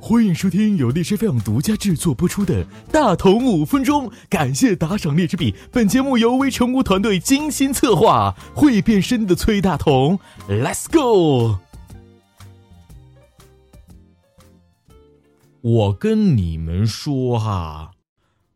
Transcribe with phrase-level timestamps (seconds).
[0.00, 5.52] 欢迎收听由荔枝 FM 独家制作播出的《大同五分钟》，感谢打赏荔枝币。
[5.72, 11.58] 本节目由微成功团队精心策划，会变身的崔大同，Let's go！
[15.60, 17.90] 我跟你们说哈，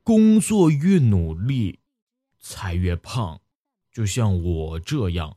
[0.05, 1.81] 工作越努力，
[2.41, 3.41] 才越胖，
[3.93, 5.37] 就像我这样。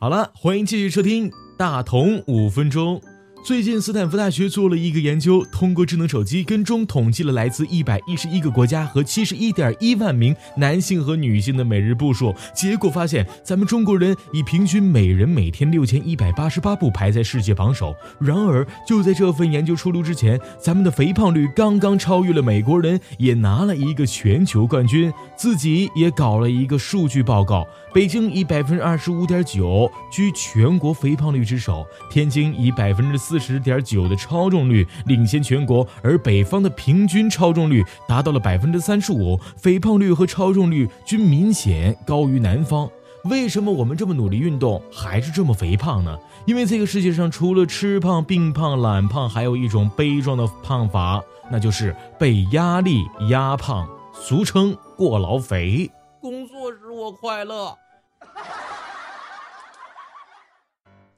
[0.00, 1.30] 好了，欢迎继续收听
[1.60, 2.98] 《大同五分钟》。
[3.42, 12.34] 最近，斯坦福大学做了一个研究，通过智能手机跟踪统计了来自一百一十一个国家和七十一点一万名男性和女性的每日步数。
[12.54, 17.94] 结果发现，咱们中国人以平均每人每天六千一百八十八步排在世界榜首。
[18.20, 25.10] 然而，就在这份研究出炉之前，咱们的肥胖率刚刚超越了美国人，也拿了一个全球冠军。
[25.34, 42.90] 自己也搞了一个数据报告，北京以百分之二十五点九居全国肥胖率之首，天津以百分之四四十点九的超重率领先全国，而北方的平均超重率达到了百分之三十五，肥胖率和超重率均明显高于南方。
[43.26, 46.18] 为什么我们这么努力运动，还是这么肥胖呢？
[46.44, 51.22] 因为这个世界上除了吃胖、病胖、懒胖，还有一种悲壮的胖法，
[51.52, 55.88] 那就是被压力压胖，俗称过劳肥。
[56.20, 57.78] 工作使我快乐。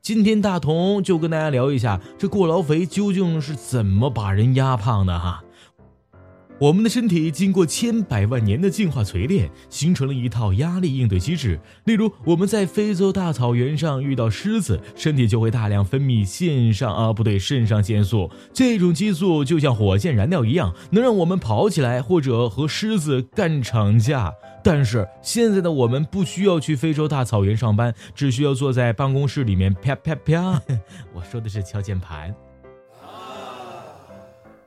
[0.02, 5.44] 今天大同就跟大家聊一下，这过劳肥究竟是怎么把人压胖的哈。
[6.58, 11.60] 我们的身体经过千百万年的进化锤炼，形成了一套压力应对机制。
[11.84, 18.28] 例如，我们在非洲大草原上遇到狮子，身体就会大量分泌腺上啊，不对，肾上腺素。
[18.52, 24.32] 这种激素就像火箭燃料一样，能让我们跑起来或者和狮子干场架。
[24.64, 30.62] 但是现在的我们不需要去非洲大草原上班，只需要坐在办公室里面啪啪啪。
[31.12, 32.34] 我说的是敲键盘。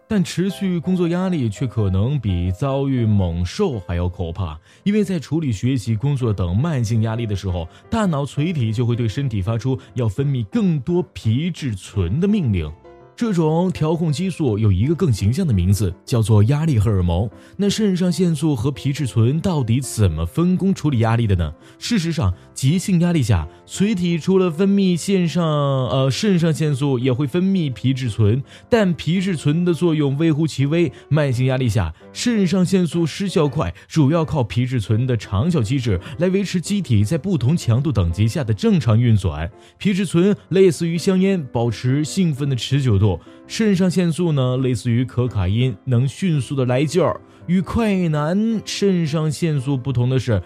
[0.07, 12.71] 但持续工作压力却可能比遭遇猛兽还要可怕，因为在处理学习、工作等慢性压力的时候，大脑垂体就会对身体发出要分泌更多皮质醇的命令。
[13.17, 17.29] 这种调控激素有一个更形象的名字，叫做压力荷尔蒙。
[17.55, 21.53] 那肾上腺素和皮质醇到底怎么分工处理压力的呢？
[21.79, 30.91] 事实上，急性压力下，垂体除了分泌腺上呃肾上腺素，也会分泌皮质醇，但皮质醇的作用微乎其微。
[31.07, 39.49] 慢性压力下，肾上腺素失效快，主要靠皮质醇的长效机制来维持机体在不同强度等级下的正常运转。
[39.77, 43.04] 皮质醇类似于香烟，保持兴奋的持久度。
[43.47, 47.19] 肾上腺素呢，类似于可卡因，能迅速的来劲儿。
[47.47, 50.41] 与快男肾上腺素不同的是。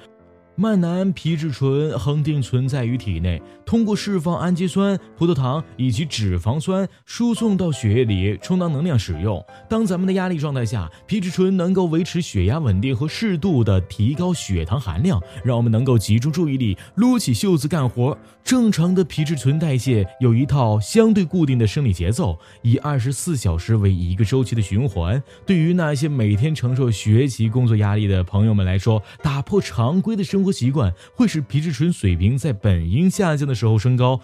[0.59, 9.41] 慢男皮质醇恒定存在于体内，通过释放氨基酸、葡萄糖以及脂肪酸输送到血液里，充当能量使用。
[9.69, 18.17] 当咱们的压力状态下，皮质醇能够维持血压稳定和适度的提高血糖含量，让我们能够集中注意力，撸起袖子干活。
[18.43, 25.21] 正常的皮质醇代谢有一套相对固定的生理节奏，以二十四小时为一个周期的循环。
[25.45, 30.48] 对于那些每天承受学习、工作压力的朋友们来说，打破常规的生活。
[30.51, 34.19] 习惯会使皮质醇水平在本应下降的时候升高。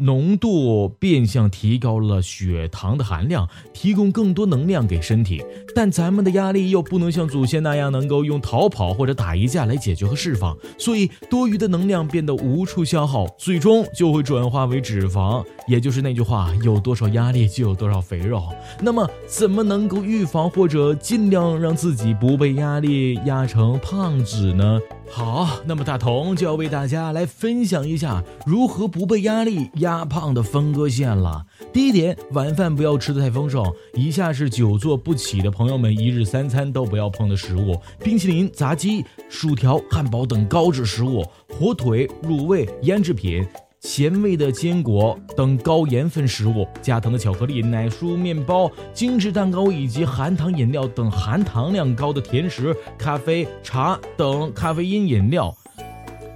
[0.00, 5.44] 浓度变相提高了血糖的含量，提供更多能量给身体。
[5.74, 15.44] 但咱们的压力又不能像祖先那样能够用逃跑或者打一架来解决和释放，所以多余的能量变得无处消耗，最终就会转化为脂肪。
[15.66, 18.40] 也就是那句话，有多少压力就有多少肥肉。
[18.80, 24.80] 那么，怎么能够预防或者尽量让自己不被压力压成胖子呢？
[25.10, 30.04] 好，那么大同就要为大家来分享一下如何不被压力压。
[30.08, 31.44] 胖的分割线了。
[31.72, 33.62] 第一点，晚饭不要吃的太丰盛。
[33.94, 43.46] 以下是久坐不起的朋友们一日三餐都不要碰的食物：冰淇淋、炸鸡、薯条、汉堡等高脂食物；火腿、卤味、腌制品、
[43.80, 55.56] 咸味的坚果等高盐分食物；加糖的巧克力、奶酥、面包、精致蛋糕以及含糖饮料等含糖量高的甜食；咖啡、茶等咖啡因饮料。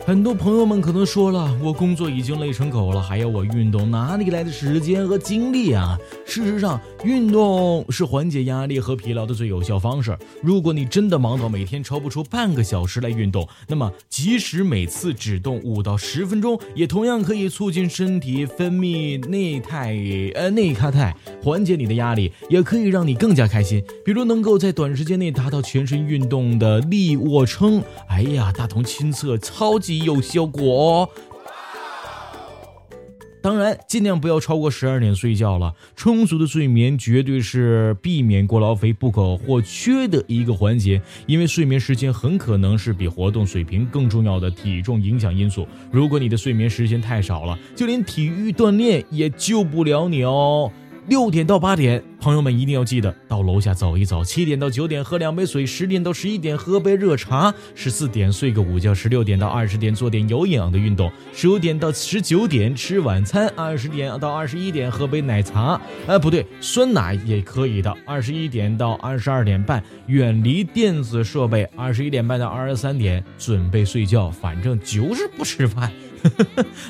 [0.05, 5.97] 很多朋友们可能说了，我工作已经累成狗了，还要我运动，哪里来的时间和精力啊？
[6.27, 10.19] 事实上，运动是缓解压力和疲劳的最有效方式。
[10.43, 19.97] 如果你真的忙到每天抽不出半个小时来运动，那么即使每次只动五到十分钟，也同样可以促进身体分泌内肽
[20.35, 23.81] 呃内咖肽，缓解你的压力，也可以让你更加开心。
[24.05, 29.92] 比如能够在短时间内达到全身运动的力卧撑，哎呀，大同亲测超级。
[29.99, 31.09] 有效果哦。
[33.43, 35.75] 当然，尽量不要超过十二点睡觉了。
[35.97, 45.67] 充足的睡眠绝对是避免过劳肥不可或缺的一个环节，因为睡眠时间很可能是比活动水平更重要的体重影响因素。
[45.91, 50.71] 如果你的睡眠时间太少了，就连体育锻炼也救不了你哦。
[51.09, 54.25] 六点到八点，朋友们一定要记得到楼下走一走。
[54.25, 67.93] 七点到九点喝两杯水，十点到十一点喝杯热茶，十四点睡个午觉，十六点到二十点做点有氧的运动，十五点到十九点吃晚餐，二十点到二十一点喝杯奶茶，哎，不对，酸奶也可以的。
[68.07, 75.93] 二十一点到二十二点半远离电子设备，二十一点半到二十三点准备睡觉，反正就是不吃饭。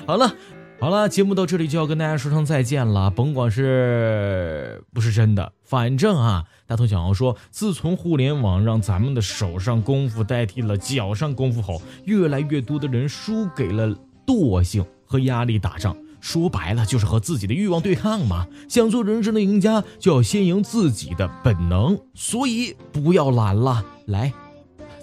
[0.05, 0.37] 好了。
[0.83, 3.09] 好了，节目到这里就要跟大家说声再见了。
[3.09, 13.95] 甭管是不是真的，反正啊，大头想要说，自从互联网让咱们的手上功夫代替了脚上功夫后，越来越多的人输给了
[14.27, 15.97] 惰性和压力打仗。
[16.21, 18.49] 说白了，就是和自己的欲望对抗嘛。
[18.69, 21.97] 想做人生的赢家，就要先赢自己的本能。
[22.13, 24.33] 所以不要懒了，来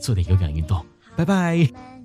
[0.02, 0.86] 做点有氧运动。
[1.16, 1.99] 拜拜。